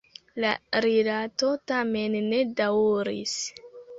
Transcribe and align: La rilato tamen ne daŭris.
La 0.43 0.53
rilato 0.85 1.51
tamen 1.71 2.17
ne 2.31 2.39
daŭris. 2.61 3.37